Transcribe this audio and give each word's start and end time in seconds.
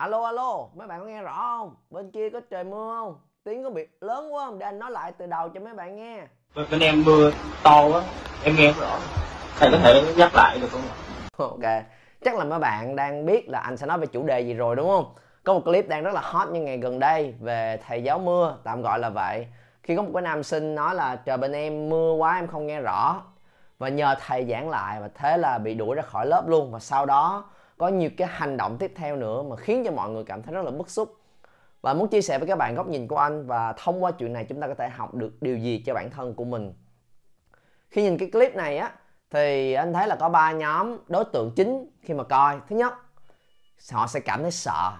alo 0.00 0.24
alo 0.24 0.66
mấy 0.74 0.86
bạn 0.86 1.00
có 1.00 1.06
nghe 1.06 1.22
rõ 1.22 1.34
không? 1.36 1.74
Bên 1.90 2.10
kia 2.10 2.30
có 2.30 2.40
trời 2.50 2.64
mưa 2.64 2.94
không? 2.96 3.18
Tiếng 3.44 3.64
có 3.64 3.70
bị 3.70 3.86
lớn 4.00 4.34
quá 4.34 4.44
không? 4.46 4.58
Để 4.58 4.66
anh 4.66 4.78
nói 4.78 4.90
lại 4.90 5.12
từ 5.12 5.26
đầu 5.26 5.48
cho 5.48 5.60
mấy 5.60 5.74
bạn 5.74 5.96
nghe. 5.96 6.26
Bên, 6.70 6.80
em 6.80 7.02
mưa 7.06 7.30
to 7.62 7.88
quá 7.88 8.02
em 8.44 8.56
nghe 8.56 8.72
không 8.72 8.80
rõ. 8.80 8.98
Thầy 9.58 9.70
có 9.70 9.78
thể 9.78 10.14
nhắc 10.16 10.30
lại 10.34 10.58
được 10.60 10.68
không 10.70 10.82
ok 11.36 11.84
chắc 12.24 12.34
là 12.36 12.44
mấy 12.44 12.58
bạn 12.58 12.96
đang 12.96 13.26
biết 13.26 13.48
là 13.48 13.58
anh 13.58 13.76
sẽ 13.76 13.86
nói 13.86 13.98
về 13.98 14.06
chủ 14.06 14.22
đề 14.22 14.40
gì 14.40 14.54
rồi 14.54 14.76
đúng 14.76 14.88
không? 14.88 15.14
Có 15.44 15.54
một 15.54 15.60
clip 15.64 15.88
đang 15.88 16.02
rất 16.02 16.14
là 16.14 16.20
hot 16.20 16.48
những 16.48 16.64
ngày 16.64 16.78
gần 16.78 16.98
đây 16.98 17.34
về 17.40 17.78
thầy 17.86 18.02
giáo 18.02 18.18
mưa 18.18 18.56
tạm 18.64 18.82
gọi 18.82 18.98
là 18.98 19.10
vậy. 19.10 19.46
Khi 19.82 19.96
có 19.96 20.02
một 20.02 20.10
cái 20.14 20.22
nam 20.22 20.42
sinh 20.42 20.74
nói 20.74 20.94
là 20.94 21.16
trời 21.16 21.36
bên 21.36 21.52
em 21.52 21.88
mưa 21.88 22.12
quá 22.12 22.36
em 22.36 22.46
không 22.46 22.66
nghe 22.66 22.80
rõ. 22.80 23.22
Và 23.78 23.88
nhờ 23.88 24.14
thầy 24.26 24.46
giảng 24.50 24.70
lại 24.70 25.00
và 25.00 25.08
thế 25.14 25.36
là 25.36 25.58
bị 25.58 25.74
đuổi 25.74 25.96
ra 25.96 26.02
khỏi 26.02 26.26
lớp 26.26 26.48
luôn. 26.48 26.72
Và 26.72 26.78
sau 26.78 27.06
đó 27.06 27.44
có 27.80 27.88
nhiều 27.88 28.10
cái 28.16 28.28
hành 28.28 28.56
động 28.56 28.76
tiếp 28.78 28.92
theo 28.96 29.16
nữa 29.16 29.42
mà 29.42 29.56
khiến 29.56 29.82
cho 29.84 29.92
mọi 29.92 30.10
người 30.10 30.24
cảm 30.24 30.42
thấy 30.42 30.54
rất 30.54 30.64
là 30.64 30.70
bức 30.70 30.90
xúc. 30.90 31.16
Và 31.82 31.94
muốn 31.94 32.08
chia 32.08 32.22
sẻ 32.22 32.38
với 32.38 32.48
các 32.48 32.58
bạn 32.58 32.74
góc 32.74 32.88
nhìn 32.88 33.08
của 33.08 33.16
anh 33.16 33.46
và 33.46 33.72
thông 33.72 34.04
qua 34.04 34.10
chuyện 34.10 34.32
này 34.32 34.44
chúng 34.44 34.60
ta 34.60 34.66
có 34.66 34.74
thể 34.74 34.88
học 34.88 35.14
được 35.14 35.42
điều 35.42 35.56
gì 35.56 35.82
cho 35.86 35.94
bản 35.94 36.10
thân 36.10 36.34
của 36.34 36.44
mình. 36.44 36.74
Khi 37.88 38.02
nhìn 38.02 38.18
cái 38.18 38.30
clip 38.30 38.54
này 38.54 38.78
á, 38.78 38.92
thì 39.30 39.72
anh 39.72 39.92
thấy 39.92 40.06
là 40.06 40.16
có 40.16 40.28
ba 40.28 40.52
nhóm 40.52 40.98
đối 41.08 41.24
tượng 41.24 41.52
chính 41.56 41.90
khi 42.02 42.14
mà 42.14 42.24
coi. 42.24 42.60
Thứ 42.68 42.76
nhất, 42.76 42.92
họ 43.92 44.06
sẽ 44.06 44.20
cảm 44.20 44.42
thấy 44.42 44.50
sợ. 44.50 44.92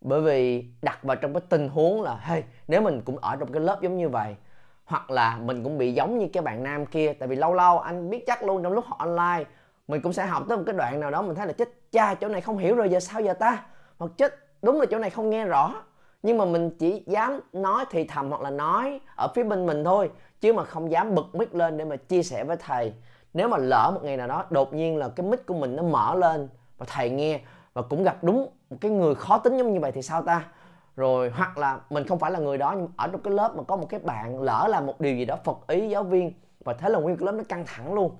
Bởi 0.00 0.20
vì 0.20 0.64
đặt 0.82 0.98
vào 1.02 1.16
trong 1.16 1.34
cái 1.34 1.42
tình 1.48 1.68
huống 1.68 2.02
là, 2.02 2.16
hey, 2.16 2.44
nếu 2.68 2.82
mình 2.82 3.02
cũng 3.04 3.18
ở 3.18 3.36
trong 3.36 3.52
cái 3.52 3.62
lớp 3.62 3.78
giống 3.82 3.96
như 3.96 4.08
vậy, 4.08 4.36
hoặc 4.84 5.10
là 5.10 5.36
mình 5.36 5.64
cũng 5.64 5.78
bị 5.78 5.92
giống 5.92 6.18
như 6.18 6.28
cái 6.32 6.42
bạn 6.42 6.62
nam 6.62 6.86
kia, 6.86 7.12
tại 7.12 7.28
vì 7.28 7.36
lâu 7.36 7.54
lâu 7.54 7.78
anh 7.78 8.10
biết 8.10 8.24
chắc 8.26 8.42
luôn 8.42 8.62
trong 8.62 8.72
lúc 8.72 8.84
học 8.86 8.98
online 8.98 9.44
mình 9.90 10.00
cũng 10.00 10.12
sẽ 10.12 10.26
học 10.26 10.42
tới 10.48 10.58
một 10.58 10.64
cái 10.66 10.74
đoạn 10.74 11.00
nào 11.00 11.10
đó 11.10 11.22
mình 11.22 11.34
thấy 11.34 11.46
là 11.46 11.52
chết 11.52 11.68
cha, 11.92 12.14
chỗ 12.14 12.28
này 12.28 12.40
không 12.40 12.58
hiểu 12.58 12.74
rồi, 12.74 12.88
giờ 12.88 13.00
sao 13.00 13.20
giờ 13.20 13.34
ta? 13.34 13.64
Hoặc 13.98 14.12
chết, 14.16 14.34
đúng 14.62 14.80
là 14.80 14.86
chỗ 14.90 14.98
này 14.98 15.10
không 15.10 15.30
nghe 15.30 15.44
rõ. 15.44 15.82
Nhưng 16.22 16.38
mà 16.38 16.44
mình 16.44 16.70
chỉ 16.78 17.04
dám 17.06 17.40
nói 17.52 17.84
thì 17.90 18.04
thầm 18.04 18.30
hoặc 18.30 18.40
là 18.40 18.50
nói 18.50 19.00
ở 19.16 19.28
phía 19.34 19.42
bên 19.42 19.66
mình 19.66 19.84
thôi, 19.84 20.10
chứ 20.40 20.52
mà 20.52 20.64
không 20.64 20.90
dám 20.90 21.14
bật 21.14 21.34
mic 21.34 21.54
lên 21.54 21.78
để 21.78 21.84
mà 21.84 21.96
chia 21.96 22.22
sẻ 22.22 22.44
với 22.44 22.56
thầy. 22.56 22.92
Nếu 23.34 23.48
mà 23.48 23.56
lỡ 23.56 23.90
một 23.94 24.00
ngày 24.04 24.16
nào 24.16 24.28
đó, 24.28 24.44
đột 24.50 24.74
nhiên 24.74 24.96
là 24.96 25.08
cái 25.08 25.26
mic 25.26 25.46
của 25.46 25.54
mình 25.54 25.76
nó 25.76 25.82
mở 25.82 26.14
lên 26.14 26.48
và 26.78 26.86
thầy 26.88 27.10
nghe 27.10 27.40
và 27.74 27.82
cũng 27.82 28.02
gặp 28.02 28.24
đúng 28.24 28.48
một 28.70 28.76
cái 28.80 28.90
người 28.90 29.14
khó 29.14 29.38
tính 29.38 29.56
giống 29.56 29.72
như 29.72 29.80
vậy 29.80 29.92
thì 29.92 30.02
sao 30.02 30.22
ta? 30.22 30.44
Rồi, 30.96 31.30
hoặc 31.30 31.58
là 31.58 31.78
mình 31.90 32.06
không 32.06 32.18
phải 32.18 32.30
là 32.30 32.38
người 32.38 32.58
đó, 32.58 32.74
nhưng 32.76 32.88
ở 32.96 33.08
trong 33.12 33.20
cái 33.20 33.34
lớp 33.34 33.56
mà 33.56 33.62
có 33.62 33.76
một 33.76 33.86
cái 33.88 34.00
bạn 34.00 34.42
lỡ 34.42 34.66
làm 34.70 34.86
một 34.86 35.00
điều 35.00 35.16
gì 35.16 35.24
đó 35.24 35.36
phật 35.44 35.58
ý, 35.68 35.88
giáo 35.88 36.02
viên 36.02 36.32
và 36.64 36.72
thế 36.72 36.88
là 36.88 36.98
nguyên 36.98 37.16
cái 37.16 37.26
lớp 37.26 37.32
nó 37.32 37.44
căng 37.48 37.64
thẳng 37.66 37.94
luôn 37.94 38.16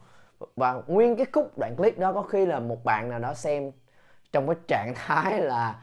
và 0.56 0.82
nguyên 0.86 1.16
cái 1.16 1.26
khúc 1.32 1.58
đoạn 1.58 1.76
clip 1.76 1.98
đó 1.98 2.12
có 2.12 2.22
khi 2.22 2.46
là 2.46 2.60
một 2.60 2.84
bạn 2.84 3.08
nào 3.08 3.18
đó 3.18 3.34
xem 3.34 3.72
trong 4.32 4.46
cái 4.46 4.56
trạng 4.68 4.92
thái 5.06 5.40
là 5.40 5.82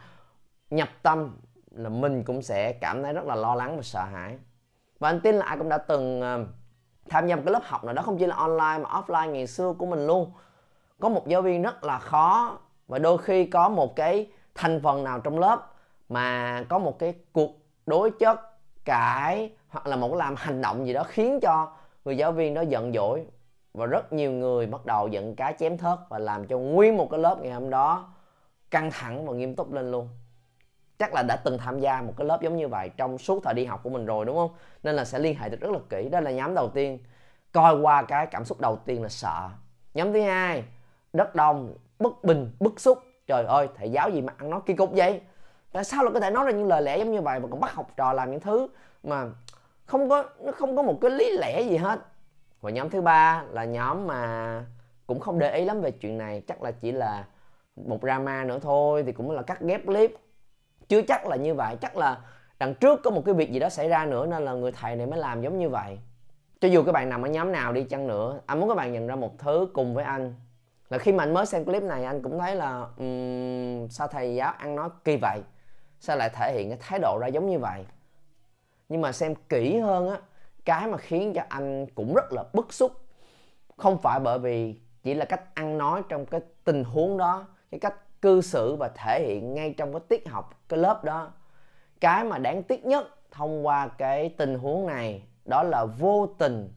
nhập 0.70 0.90
tâm 1.04 1.38
là 1.72 1.90
mình 1.90 2.24
cũng 2.24 2.42
sẽ 2.42 2.72
cảm 2.74 3.04
thấy 3.04 3.14
rất 3.14 3.26
là 3.26 3.36
lo 3.36 3.56
lắng 3.56 3.76
và 3.76 3.82
sợ 3.82 4.04
hãi. 4.04 4.38
Và 5.00 5.10
anh 5.10 5.22
tin 5.22 5.36
là 5.36 5.46
ai 5.46 5.58
cũng 5.58 5.70
đã 5.70 5.78
từng 5.78 6.22
ờ, 6.22 6.46
tham 7.10 7.28
gia 7.28 7.36
một 7.36 7.42
cái 7.46 7.54
lớp 7.54 7.62
học 7.64 7.84
nào 7.84 7.94
đó, 7.94 8.02
không 8.02 8.18
chỉ 8.18 8.26
là 8.26 8.36
online 8.36 8.84
mà 8.84 8.90
offline 8.90 9.32
ngày 9.32 9.48
xưa 9.48 9.74
của 9.74 9.86
mình 9.86 10.08
luôn. 10.08 10.32
Có 11.00 11.10
một 11.10 11.28
giáo 11.28 11.42
viên 11.42 11.62
rất 11.62 11.84
là 11.84 12.00
khó 12.00 12.58
và 12.88 13.00
đôi 13.00 13.18
khi 13.18 13.46
có 13.46 13.70
một 13.70 13.96
cái 13.96 14.32
thành 14.56 14.80
phần 14.84 15.04
nào 15.04 15.20
trong 15.20 15.40
lớp 15.40 15.74
mà 16.10 16.64
có 16.70 16.80
một 16.80 17.00
cái 17.00 17.16
cuộc 17.32 17.52
đối 17.86 18.12
chất 18.12 18.40
cãi 18.86 19.52
hoặc 19.68 19.88
là 19.88 19.96
một 19.96 20.08
cái 20.10 20.18
làm 20.18 20.36
hành 20.38 20.62
động 20.62 20.88
gì 20.88 20.94
đó 20.94 21.04
khiến 21.04 21.40
cho 21.42 21.72
người 22.06 22.18
giáo 22.18 22.32
viên 22.32 22.54
đó 22.54 22.62
giận 22.62 22.94
dỗi 22.94 23.26
và 23.78 23.86
rất 23.86 24.14
nhiều 24.14 24.32
người 24.32 24.66
bắt 24.66 24.86
đầu 24.86 25.08
giận 25.08 25.36
cá 25.36 25.52
chém 25.52 25.78
thớt 25.78 26.00
và 26.10 26.20
làm 26.20 26.48
cho 26.48 26.58
nguyên 26.58 26.98
một 26.98 27.08
cái 27.12 27.20
lớp 27.20 27.38
ngày 27.42 27.54
hôm 27.54 27.70
đó 27.70 28.14
căng 28.72 28.92
thẳng 28.92 29.26
và 29.26 29.34
nghiêm 29.34 29.56
túc 29.56 29.74
lên 29.74 29.92
luôn. 29.92 30.10
Chắc 31.00 31.14
là 31.14 31.24
đã 31.24 31.36
từng 31.36 31.58
tham 31.58 31.80
gia 31.80 32.02
một 32.02 32.14
cái 32.18 32.28
lớp 32.28 32.42
giống 32.42 32.58
như 32.58 32.68
vậy 32.68 32.90
trong 32.98 33.18
suốt 33.18 33.44
thời 33.44 33.54
đi 33.54 33.66
học 33.66 33.80
của 33.84 33.90
mình 33.90 34.06
rồi, 34.06 34.26
đúng 34.26 34.36
không? 34.36 34.52
Nên 34.84 34.96
là 34.96 35.06
sẽ 35.06 35.20
liên 35.20 35.38
hệ 35.40 35.50
được 35.50 35.62
rất 35.62 35.72
là 35.72 35.80
kỹ, 35.90 36.10
đó 36.10 36.20
là 36.20 36.32
nhóm 36.32 36.54
đầu 36.54 36.70
tiên. 36.70 37.00
Coi 37.52 37.80
qua 37.80 38.04
cái 38.04 38.26
cảm 38.26 38.46
xúc 38.46 38.60
đầu 38.62 38.76
tiên 38.76 39.04
là 39.04 39.10
sợ. 39.10 39.50
Nhóm 39.94 40.14
thứ 40.14 40.22
hai 40.22 40.64
đất 41.14 41.36
đông, 41.36 41.74
bất 42.00 42.24
bình, 42.24 42.52
bức 42.60 42.80
xúc. 42.80 42.98
Trời 43.28 43.46
ơi, 43.46 43.68
thầy 43.78 43.90
giáo 43.92 44.10
gì 44.10 44.22
mà 44.22 44.34
ăn 44.38 44.50
nói 44.50 44.60
kỳ 44.66 44.74
cục 44.74 44.92
vậy? 44.94 45.22
Tại 45.72 45.84
sao 45.84 46.04
lại 46.04 46.14
có 46.14 46.20
thể 46.20 46.30
nói 46.30 46.46
ra 46.46 46.52
những 46.52 46.68
lời 46.68 46.82
lẽ 46.82 46.98
giống 46.98 47.12
như 47.12 47.22
vậy 47.22 47.40
mà 47.40 47.48
còn 47.52 47.60
bắt 47.60 47.74
học 47.74 47.92
trò 47.98 48.14
làm 48.14 48.32
những 48.32 48.40
thứ 48.40 48.68
mà 49.04 49.26
không 49.86 50.10
có, 50.10 50.24
nó 50.40 50.52
không 50.52 50.76
có 50.76 50.82
một 50.82 50.98
cái 51.02 51.12
lý 51.12 51.38
lẽ 51.38 51.62
gì 51.62 51.78
hết? 51.78 52.00
Và 52.68 52.72
nhóm 52.72 52.90
thứ 52.90 53.02
ba 53.02 53.44
là 53.52 53.66
nhóm 53.66 54.08
mà 54.08 54.66
cũng 55.06 55.20
không 55.20 55.40
để 55.40 55.56
ý 55.56 55.66
lắm 55.66 55.82
về 55.82 55.92
chuyện 55.92 56.18
này 56.18 56.42
chắc 56.48 56.62
là 56.62 56.72
chỉ 56.72 56.92
là 56.92 57.26
một 57.76 58.00
drama 58.02 58.44
nữa 58.44 58.60
thôi 58.62 59.04
thì 59.06 59.12
cũng 59.12 59.32
là 59.32 59.42
cắt 59.42 59.62
ghép 59.62 59.86
clip. 59.86 60.16
Chưa 60.88 61.02
chắc 61.02 61.28
là 61.28 61.36
như 61.36 61.54
vậy 61.54 61.76
chắc 61.82 61.98
là 61.98 62.18
đằng 62.60 62.76
trước 62.76 63.00
có 63.04 63.12
một 63.12 63.22
cái 63.26 63.34
việc 63.34 63.52
gì 63.52 63.60
đó 63.60 63.70
xảy 63.70 63.90
ra 63.90 64.06
nữa 64.06 64.26
nên 64.26 64.46
là 64.46 64.54
người 64.54 64.72
thầy 64.72 64.96
này 64.96 65.06
mới 65.06 65.20
làm 65.20 65.42
giống 65.42 65.58
như 65.58 65.70
vậy. 65.70 66.00
Cho 66.62 66.68
dù 66.68 66.84
các 66.84 66.92
bạn 66.92 67.10
nằm 67.10 67.22
ở 67.22 67.30
nhóm 67.30 67.52
nào 67.52 67.74
đi 67.74 67.84
chăng 67.84 68.08
nữa 68.08 68.40
anh 68.46 68.60
muốn 68.60 68.70
các 68.70 68.76
bạn 68.76 68.94
nhận 68.94 69.08
ra 69.08 69.16
một 69.16 69.40
thứ 69.40 69.68
cùng 69.74 69.94
với 69.94 70.04
anh. 70.04 70.36
Là 70.90 70.98
khi 70.98 71.12
mà 71.12 71.24
anh 71.24 71.34
mới 71.34 71.46
xem 71.46 71.66
clip 71.66 71.84
này 71.84 72.04
anh 72.04 72.22
cũng 72.22 72.40
thấy 72.40 72.56
là 72.56 72.88
um, 72.98 73.88
sao 73.90 74.08
thầy 74.08 74.36
giáo 74.36 74.54
ăn 74.58 74.76
nói 74.76 74.90
kỳ 75.04 75.18
vậy? 75.22 75.42
Sao 76.00 76.18
lại 76.18 76.30
thể 76.30 76.54
hiện 76.54 76.70
cái 76.70 76.78
thái 76.82 77.00
độ 77.00 77.18
ra 77.22 77.28
giống 77.28 77.50
như 77.50 77.60
vậy? 77.60 77.86
Nhưng 78.90 79.02
mà 79.02 79.12
xem 79.12 79.36
kỹ 79.50 79.80
hơn 79.80 80.10
á 80.10 80.18
cái 80.68 80.88
mà 80.88 80.98
khiến 80.98 81.34
cho 81.34 81.42
anh 81.50 81.86
cũng 81.96 82.14
rất 82.14 82.32
là 82.32 82.44
bức 82.54 82.74
xúc. 82.74 82.92
Không 83.78 83.98
phải 83.98 84.20
bởi 84.20 84.40
vì 84.40 84.76
chỉ 85.04 85.14
là 85.14 85.26
cách 85.26 85.56
ăn 85.56 85.78
nói 85.78 86.02
trong 86.10 86.26
cái 86.26 86.42
tình 86.64 86.84
huống 86.84 87.18
đó, 87.18 87.48
cái 87.72 87.80
cách 87.80 88.22
cư 88.22 88.42
xử 88.42 88.76
và 88.76 88.90
thể 88.96 89.26
hiện 89.28 89.54
ngay 89.54 89.74
trong 89.78 89.94
cái 89.94 90.02
tiết 90.10 90.30
học, 90.30 90.62
cái 90.70 90.80
lớp 90.80 91.04
đó. 91.04 91.32
Cái 92.00 92.24
mà 92.24 92.38
đáng 92.38 92.64
tiếc 92.64 92.86
nhất 92.86 93.08
thông 93.32 93.66
qua 93.66 93.88
cái 93.88 94.30
tình 94.38 94.60
huống 94.60 94.88
này, 94.88 95.24
đó 95.46 95.64
là 95.64 95.86
vô 95.86 96.28
tình. 96.38 96.74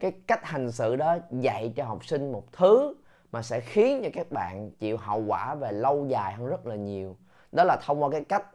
Cái 0.00 0.12
cách 0.26 0.44
hành 0.44 0.72
xử 0.72 0.96
đó 0.96 1.16
dạy 1.30 1.72
cho 1.76 1.84
học 1.84 2.04
sinh 2.04 2.32
một 2.32 2.52
thứ 2.52 2.94
mà 3.32 3.42
sẽ 3.42 3.60
khiến 3.60 4.00
cho 4.04 4.10
các 4.12 4.30
bạn 4.30 4.70
chịu 4.70 4.96
hậu 4.96 5.24
quả 5.26 5.54
về 5.54 5.72
lâu 5.72 6.06
dài 6.06 6.32
hơn 6.32 6.46
rất 6.46 6.66
là 6.66 6.74
nhiều. 6.74 7.16
Đó 7.52 7.64
là 7.64 7.76
thông 7.86 8.02
qua 8.02 8.10
cái 8.10 8.24
cách 8.24 8.46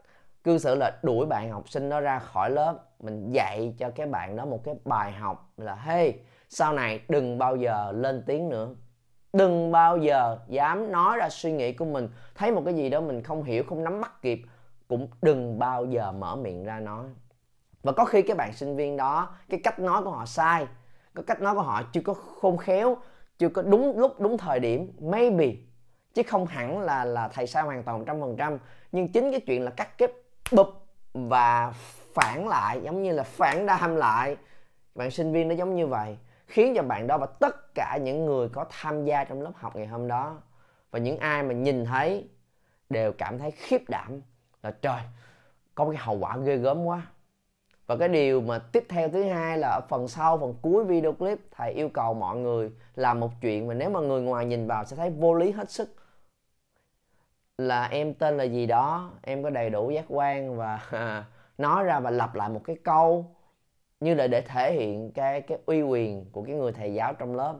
cư 0.46 0.58
xử 0.58 0.74
là 0.74 0.98
đuổi 1.02 1.26
bạn 1.26 1.50
học 1.50 1.68
sinh 1.68 1.88
đó 1.88 2.00
ra 2.00 2.18
khỏi 2.18 2.50
lớp, 2.50 2.78
mình 3.00 3.30
dạy 3.30 3.74
cho 3.78 3.90
cái 3.90 4.06
bạn 4.06 4.36
đó 4.36 4.44
một 4.44 4.64
cái 4.64 4.74
bài 4.84 5.12
học 5.12 5.52
là, 5.56 5.74
hey, 5.74 6.14
sau 6.48 6.72
này 6.72 7.00
đừng 7.08 7.38
bao 7.38 7.56
giờ 7.56 7.92
lên 7.92 8.22
tiếng 8.26 8.48
nữa. 8.48 8.68
Đừng 9.32 9.72
bao 9.72 9.98
giờ 9.98 10.38
dám 10.48 10.92
nói 10.92 11.16
ra 11.16 11.28
suy 11.28 11.52
nghĩ 11.52 11.72
của 11.72 11.84
mình. 11.84 12.08
Thấy 12.34 12.52
một 12.52 12.62
cái 12.64 12.74
gì 12.74 12.90
đó 12.90 13.00
mình 13.00 13.22
không 13.22 13.42
hiểu, 13.42 13.64
không 13.68 13.84
nắm 13.84 14.00
bắt 14.00 14.22
kịp, 14.22 14.42
cũng 14.88 15.08
đừng 15.22 15.58
bao 15.58 15.84
giờ 15.84 16.12
mở 16.12 16.36
miệng 16.36 16.64
ra 16.64 16.80
nói. 16.80 17.04
Và 17.82 17.92
có 17.92 18.04
khi 18.04 18.22
cái 18.22 18.36
bạn 18.36 18.52
sinh 18.52 18.76
viên 18.76 18.96
đó, 18.96 19.36
cái 19.48 19.60
cách 19.64 19.78
nói 19.78 20.02
của 20.02 20.10
họ 20.10 20.26
sai, 20.26 20.66
cái 21.14 21.24
cách 21.26 21.40
nói 21.40 21.54
của 21.54 21.62
họ 21.62 21.82
chưa 21.92 22.00
có 22.00 22.14
khôn 22.14 22.56
khéo, 22.56 22.96
chưa 23.38 23.48
có 23.48 23.62
đúng 23.62 23.98
lúc, 23.98 24.20
đúng 24.20 24.38
thời 24.38 24.60
điểm, 24.60 24.92
maybe, 25.00 25.52
chứ 26.14 26.22
không 26.22 26.46
hẳn 26.46 26.80
là 26.80 27.04
là 27.04 27.28
thầy 27.28 27.46
sai 27.46 27.62
hoàn 27.62 27.82
toàn 27.82 28.04
trăm 28.04 28.20
phần 28.20 28.36
trăm, 28.36 28.58
nhưng 28.92 29.12
chính 29.12 29.30
cái 29.30 29.40
chuyện 29.40 29.62
là 29.62 29.70
cắt 29.70 29.98
ghép 29.98 30.10
bụp 30.52 30.68
và 31.14 31.72
phản 32.14 32.48
lại, 32.48 32.80
giống 32.82 33.02
như 33.02 33.12
là 33.12 33.22
phản 33.22 33.66
đam 33.66 33.96
lại. 33.96 34.36
Bạn 34.94 35.10
sinh 35.10 35.32
viên 35.32 35.48
nó 35.48 35.54
giống 35.54 35.76
như 35.76 35.86
vậy, 35.86 36.18
khiến 36.46 36.72
cho 36.76 36.82
bạn 36.82 37.06
đó 37.06 37.18
và 37.18 37.26
tất 37.26 37.74
cả 37.74 37.98
những 38.02 38.26
người 38.26 38.48
có 38.48 38.64
tham 38.70 39.04
gia 39.04 39.24
trong 39.24 39.42
lớp 39.42 39.52
học 39.54 39.76
ngày 39.76 39.86
hôm 39.86 40.08
đó 40.08 40.36
và 40.90 40.98
những 40.98 41.18
ai 41.18 41.42
mà 41.42 41.54
nhìn 41.54 41.84
thấy 41.84 42.28
đều 42.90 43.12
cảm 43.12 43.38
thấy 43.38 43.50
khiếp 43.50 43.82
đảm 43.88 44.20
là 44.62 44.70
trời, 44.70 45.00
có 45.74 45.84
cái 45.84 45.96
hậu 45.96 46.18
quả 46.18 46.36
ghê 46.36 46.56
gớm 46.56 46.84
quá. 46.84 47.02
Và 47.86 47.96
cái 47.96 48.08
điều 48.08 48.40
mà 48.40 48.58
tiếp 48.58 48.84
theo 48.88 49.08
thứ 49.08 49.22
hai 49.22 49.58
là 49.58 49.68
ở 49.68 49.80
phần 49.88 50.08
sau, 50.08 50.38
phần 50.38 50.54
cuối 50.62 50.84
video 50.84 51.12
clip, 51.12 51.38
thầy 51.50 51.72
yêu 51.72 51.88
cầu 51.88 52.14
mọi 52.14 52.36
người 52.36 52.70
làm 52.94 53.20
một 53.20 53.30
chuyện 53.40 53.66
mà 53.68 53.74
nếu 53.74 53.90
mà 53.90 54.00
người 54.00 54.20
ngoài 54.20 54.46
nhìn 54.46 54.66
vào 54.66 54.84
sẽ 54.84 54.96
thấy 54.96 55.10
vô 55.10 55.34
lý 55.34 55.50
hết 55.50 55.70
sức 55.70 55.94
là 57.58 57.86
em 57.86 58.14
tên 58.14 58.36
là 58.36 58.44
gì 58.44 58.66
đó, 58.66 59.10
em 59.22 59.42
có 59.42 59.50
đầy 59.50 59.70
đủ 59.70 59.90
giác 59.90 60.04
quan 60.08 60.56
và 60.56 60.80
nói 61.58 61.84
ra 61.84 62.00
và 62.00 62.10
lặp 62.10 62.34
lại 62.34 62.48
một 62.48 62.60
cái 62.64 62.76
câu 62.84 63.36
như 64.00 64.14
là 64.14 64.26
để 64.26 64.40
thể 64.40 64.72
hiện 64.72 65.12
cái 65.12 65.40
cái 65.40 65.58
uy 65.66 65.82
quyền 65.82 66.24
của 66.32 66.42
cái 66.42 66.54
người 66.54 66.72
thầy 66.72 66.94
giáo 66.94 67.14
trong 67.14 67.36
lớp. 67.36 67.54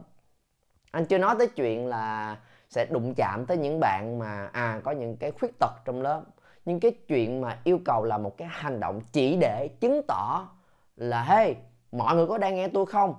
Anh 0.91 1.05
chưa 1.05 1.17
nói 1.17 1.35
tới 1.39 1.47
chuyện 1.47 1.87
là 1.87 2.37
sẽ 2.69 2.85
đụng 2.85 3.13
chạm 3.17 3.45
tới 3.47 3.57
những 3.57 3.79
bạn 3.79 4.19
mà 4.19 4.49
à 4.53 4.81
có 4.83 4.91
những 4.91 5.17
cái 5.17 5.31
khuyết 5.31 5.59
tật 5.59 5.71
trong 5.85 6.01
lớp. 6.01 6.21
Nhưng 6.65 6.79
cái 6.79 6.91
chuyện 6.91 7.41
mà 7.41 7.59
yêu 7.63 7.79
cầu 7.85 8.03
là 8.03 8.17
một 8.17 8.37
cái 8.37 8.47
hành 8.51 8.79
động 8.79 9.01
chỉ 9.11 9.37
để 9.41 9.69
chứng 9.79 10.01
tỏ 10.07 10.49
là, 10.95 11.23
hey, 11.23 11.55
mọi 11.91 12.15
người 12.15 12.27
có 12.27 12.37
đang 12.37 12.55
nghe 12.55 12.67
tôi 12.67 12.85
không? 12.85 13.15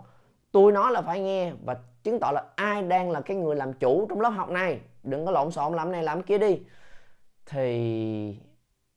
Tôi 0.52 0.72
nói 0.72 0.92
là 0.92 1.02
phải 1.02 1.20
nghe 1.20 1.52
và 1.64 1.76
chứng 2.10 2.20
tỏ 2.20 2.32
là 2.32 2.44
ai 2.56 2.82
đang 2.82 3.10
là 3.10 3.20
cái 3.20 3.36
người 3.36 3.56
làm 3.56 3.72
chủ 3.72 4.06
trong 4.08 4.20
lớp 4.20 4.28
học 4.28 4.50
này. 4.50 4.80
Đừng 5.02 5.26
có 5.26 5.32
lộn 5.32 5.50
xộn 5.50 5.74
làm 5.74 5.92
này 5.92 6.02
làm 6.02 6.22
kia 6.22 6.38
đi. 6.38 6.60
Thì 7.46 8.38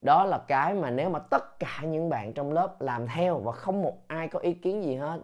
đó 0.02 0.25
là 0.25 0.38
cái 0.48 0.74
mà 0.74 0.90
nếu 0.90 1.10
mà 1.10 1.19
tất 1.19 1.60
cả 1.60 1.80
những 1.84 2.10
bạn 2.10 2.34
trong 2.34 2.54
lớp 2.54 2.81
làm 2.81 3.08
theo 3.08 3.38
và 3.38 3.52
không 3.52 3.81
một 3.81 3.98
ai 4.08 4.28
có 4.28 4.40
ý 4.40 4.54
kiến 4.54 4.84
gì 4.84 4.96
hết, 4.96 5.19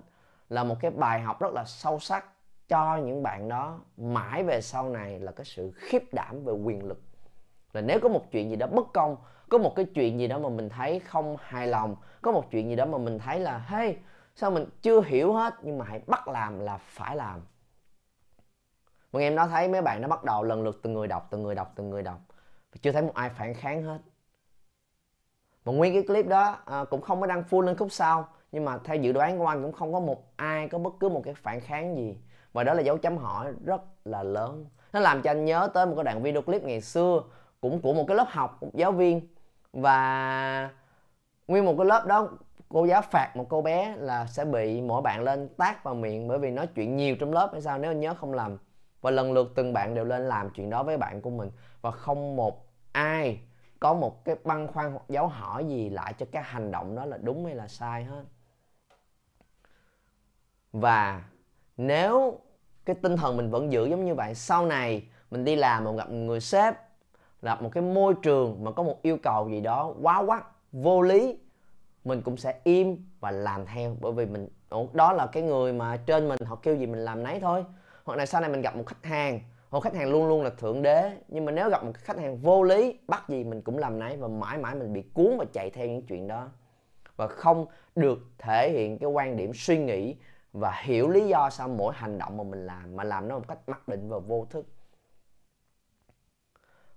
là 0.49 0.63
một 0.63 0.75
cái 0.81 0.91
bài 0.91 1.21
học 1.21 1.41
rất 1.41 1.53
là 1.53 1.63
sâu 1.65 1.99
sắc 1.99 2.25
cho 2.67 2.97
những 2.97 3.23
bạn 3.23 3.49
đó 3.49 3.79
mãi 3.97 4.43
về 4.43 4.61
sau 4.61 4.89
này 4.89 5.19
là 5.19 5.31
cái 5.31 5.45
sự 5.45 5.71
khiếp 5.75 6.13
đảm 6.13 6.43
về 6.43 6.53
quyền 6.53 6.85
lực. 6.85 7.01
Là 7.73 7.81
nếu 7.81 7.99
có 7.99 8.09
một 8.09 8.31
chuyện 8.31 8.49
gì 8.49 8.55
đó 8.55 8.67
bất 8.67 8.93
công, 8.93 9.17
có 9.49 9.57
một 9.57 9.75
cái 9.75 9.85
chuyện 9.85 10.19
gì 10.19 10.27
đó 10.27 10.39
mà 10.39 10.49
mình 10.49 10.69
thấy 10.69 10.99
không 10.99 11.37
hài 11.39 11.67
lòng, 11.67 11.95
có 12.21 12.31
một 12.31 12.51
chuyện 12.51 12.69
gì 12.69 12.75
đó 12.75 12.85
mà 12.85 12.97
mình 12.97 13.19
thấy 13.19 13.39
là, 13.39 13.57
hey, 13.57 13.97
sao 14.35 14.51
mình 14.51 14.65
chưa 14.81 15.01
hiểu 15.01 15.33
hết, 15.33 15.53
nhưng 15.61 15.77
mà 15.77 15.85
hãy 15.85 16.01
bắt 16.07 16.27
làm 16.27 16.59
là 16.59 16.77
phải 16.77 17.15
làm 17.15 17.41
mọi 19.17 19.23
em 19.23 19.35
nó 19.35 19.47
thấy 19.47 19.67
mấy 19.67 19.81
bạn 19.81 20.01
nó 20.01 20.07
bắt 20.07 20.23
đầu 20.23 20.43
lần 20.43 20.63
lượt 20.63 20.79
từng 20.83 20.93
người 20.93 21.07
đọc 21.07 21.27
từng 21.29 21.43
người 21.43 21.55
đọc 21.55 21.71
từng 21.75 21.89
người 21.89 22.03
đọc. 22.03 22.19
Và 22.71 22.77
chưa 22.81 22.91
thấy 22.91 23.01
một 23.01 23.13
ai 23.13 23.29
phản 23.29 23.53
kháng 23.53 23.83
hết. 23.83 23.97
Và 25.63 25.73
nguyên 25.73 25.93
cái 25.93 26.03
clip 26.03 26.27
đó 26.27 26.57
à, 26.65 26.83
cũng 26.89 27.01
không 27.01 27.21
có 27.21 27.27
đăng 27.27 27.43
full 27.49 27.61
lên 27.61 27.77
khúc 27.77 27.91
sau. 27.91 28.27
Nhưng 28.51 28.65
mà 28.65 28.77
theo 28.77 28.95
dự 28.95 29.11
đoán 29.11 29.39
của 29.39 29.47
anh 29.47 29.63
cũng 29.63 29.71
không 29.71 29.93
có 29.93 29.99
một 29.99 30.23
ai 30.35 30.67
có 30.67 30.77
bất 30.77 30.93
cứ 30.99 31.09
một 31.09 31.21
cái 31.25 31.33
phản 31.33 31.59
kháng 31.59 31.95
gì. 31.95 32.17
Và 32.53 32.63
đó 32.63 32.73
là 32.73 32.81
dấu 32.81 32.97
chấm 32.97 33.17
hỏi 33.17 33.53
rất 33.65 33.81
là 34.05 34.23
lớn. 34.23 34.65
Nó 34.93 34.99
làm 34.99 35.21
cho 35.21 35.31
anh 35.31 35.45
nhớ 35.45 35.69
tới 35.73 35.85
một 35.85 35.93
cái 35.95 36.03
đoạn 36.03 36.23
video 36.23 36.41
clip 36.41 36.63
ngày 36.63 36.81
xưa 36.81 37.23
cũng 37.61 37.81
của 37.81 37.93
một 37.93 38.05
cái 38.07 38.17
lớp 38.17 38.27
học 38.29 38.57
một 38.63 38.71
giáo 38.73 38.91
viên. 38.91 39.27
Và 39.73 40.69
nguyên 41.47 41.65
một 41.65 41.75
cái 41.77 41.85
lớp 41.85 42.05
đó 42.05 42.29
cô 42.69 42.85
giáo 42.85 43.01
phạt 43.01 43.31
một 43.35 43.45
cô 43.49 43.61
bé 43.61 43.95
là 43.97 44.25
sẽ 44.25 44.45
bị 44.45 44.81
mỗi 44.81 45.01
bạn 45.01 45.23
lên 45.23 45.49
tát 45.57 45.83
vào 45.83 45.95
miệng 45.95 46.27
bởi 46.27 46.39
vì 46.39 46.51
nói 46.51 46.67
chuyện 46.67 46.97
nhiều 46.97 47.15
trong 47.19 47.33
lớp 47.33 47.49
hay 47.51 47.61
sao 47.61 47.77
nếu 47.77 47.91
anh 47.91 47.99
nhớ 47.99 48.13
không 48.13 48.33
lầm 48.33 48.57
và 49.01 49.11
lần 49.11 49.33
lượt 49.33 49.51
từng 49.55 49.73
bạn 49.73 49.95
đều 49.95 50.05
lên 50.05 50.21
làm 50.21 50.49
chuyện 50.49 50.69
đó 50.69 50.83
với 50.83 50.97
bạn 50.97 51.21
của 51.21 51.29
mình. 51.29 51.51
Và 51.81 51.91
không 51.91 52.35
một 52.35 52.65
ai 52.91 53.39
có 53.79 53.93
một 53.93 54.25
cái 54.25 54.35
băn 54.43 54.67
khoăn 54.67 54.91
hoặc 54.91 55.03
dấu 55.09 55.27
hỏi 55.27 55.65
gì 55.65 55.89
lại 55.89 56.13
cho 56.17 56.25
cái 56.31 56.43
hành 56.43 56.71
động 56.71 56.95
đó 56.95 57.05
là 57.05 57.17
đúng 57.17 57.45
hay 57.45 57.55
là 57.55 57.67
sai 57.67 58.03
hết. 58.03 58.23
Và 60.73 61.23
nếu 61.77 62.39
cái 62.85 62.95
tinh 63.01 63.17
thần 63.17 63.37
mình 63.37 63.49
vẫn 63.49 63.71
giữ 63.71 63.85
giống 63.85 64.05
như 64.05 64.15
vậy 64.15 64.35
sau 64.35 64.65
này 64.65 65.07
mình 65.31 65.45
đi 65.45 65.55
làm 65.55 65.83
mà 65.83 65.91
gặp 65.91 66.11
người 66.11 66.39
sếp, 66.39 66.75
gặp 67.41 67.61
một 67.61 67.69
cái 67.73 67.83
môi 67.83 68.13
trường 68.21 68.63
mà 68.63 68.71
có 68.71 68.83
một 68.83 69.01
yêu 69.01 69.17
cầu 69.23 69.49
gì 69.49 69.61
đó 69.61 69.93
quá 70.01 70.23
quắt, 70.25 70.43
vô 70.71 71.01
lý, 71.01 71.37
mình 72.03 72.21
cũng 72.21 72.37
sẽ 72.37 72.59
im 72.63 73.05
và 73.19 73.31
làm 73.31 73.65
theo. 73.65 73.95
Bởi 74.01 74.11
vì 74.11 74.25
mình 74.25 74.47
đó 74.93 75.13
là 75.13 75.27
cái 75.27 75.43
người 75.43 75.73
mà 75.73 75.97
trên 75.97 76.27
mình 76.27 76.39
họ 76.45 76.55
kêu 76.55 76.75
gì 76.75 76.85
mình 76.85 77.05
làm 77.05 77.23
nấy 77.23 77.39
thôi 77.39 77.65
hoặc 78.07 78.15
là 78.15 78.25
sau 78.25 78.41
này 78.41 78.49
mình 78.49 78.61
gặp 78.61 78.75
một 78.75 78.83
khách 78.85 79.05
hàng, 79.05 79.39
hoặc 79.69 79.83
khách 79.83 79.95
hàng 79.95 80.11
luôn 80.11 80.27
luôn 80.27 80.43
là 80.43 80.49
thượng 80.49 80.81
đế, 80.81 81.17
nhưng 81.27 81.45
mà 81.45 81.51
nếu 81.51 81.69
gặp 81.69 81.83
một 81.83 81.91
khách 81.95 82.17
hàng 82.17 82.37
vô 82.37 82.63
lý, 82.63 82.99
bắt 83.07 83.23
gì 83.29 83.43
mình 83.43 83.61
cũng 83.61 83.77
làm 83.77 83.99
nấy 83.99 84.17
và 84.17 84.27
mãi 84.27 84.57
mãi 84.57 84.75
mình 84.75 84.93
bị 84.93 85.03
cuốn 85.13 85.37
và 85.37 85.45
chạy 85.53 85.69
theo 85.69 85.87
những 85.87 86.01
chuyện 86.01 86.27
đó. 86.27 86.49
Và 87.15 87.27
không 87.27 87.65
được 87.95 88.19
thể 88.37 88.71
hiện 88.71 88.97
cái 88.97 89.09
quan 89.09 89.37
điểm 89.37 89.51
suy 89.53 89.77
nghĩ 89.77 90.15
và 90.53 90.71
hiểu 90.83 91.09
lý 91.09 91.27
do 91.27 91.49
sao 91.49 91.67
mỗi 91.67 91.93
hành 91.95 92.17
động 92.17 92.37
mà 92.37 92.43
mình 92.43 92.65
làm, 92.65 92.95
mà 92.95 93.03
làm 93.03 93.27
nó 93.27 93.37
một 93.37 93.47
cách 93.47 93.59
mặc 93.67 93.87
định 93.87 94.09
và 94.09 94.19
vô 94.19 94.47
thức. 94.49 94.65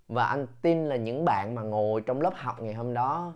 Và 0.09 0.25
anh 0.25 0.47
tin 0.63 0.89
là 0.89 0.97
những 0.97 1.25
bạn 1.25 1.55
mà 1.55 1.63
ngồi 1.63 2.01
trong 2.01 2.21
lớp 2.21 2.33
học 2.35 2.61
ngày 2.61 2.75
hôm 2.75 2.95
đó, 2.95 3.33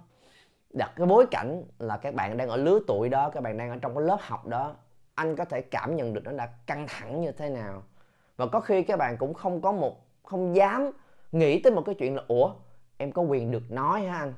đặt 0.71 0.93
cái 0.97 1.07
bối 1.07 1.27
cảnh 1.31 1.65
là 1.79 1.97
các 1.97 2.15
bạn 2.15 2.37
đang 2.37 2.49
ở 2.49 2.57
lứa 2.57 2.79
tuổi 2.87 3.09
đó, 3.09 3.31
các 3.31 3.41
bạn 3.41 3.59
đang 3.59 3.71
ở 3.71 3.77
trong 3.83 3.95
cái 3.95 4.05
lớp 4.05 4.19
học 4.21 4.47
đó 4.47 4.77
anh 5.15 5.37
có 5.37 5.45
thể 5.45 5.61
cảm 5.63 5.97
nhận 5.97 6.15
được 6.15 6.25
nó 6.25 6.33
đã 6.33 6.49
căng 6.67 6.87
thẳng 6.89 7.21
như 7.21 7.33
thế 7.33 7.51
nào. 7.51 7.83
Và 8.37 8.47
có 8.47 8.61
khi 8.61 8.83
các 8.83 8.97
bạn 8.97 9.17
cũng 9.17 9.35
không 9.35 9.61
có 9.61 9.73
một, 9.73 9.97
không 10.23 10.57
dám 10.57 10.91
nghĩ 11.33 11.63
tới 11.63 11.73
một 11.73 11.83
cái 11.87 11.95
chuyện 11.95 12.17
là, 12.17 12.23
ủa, 12.29 12.55
em 12.97 13.13
có 13.13 13.23
quyền 13.23 13.51
được 13.51 13.71
nói 13.71 14.03
hả 14.03 14.19
anh? 14.19 14.35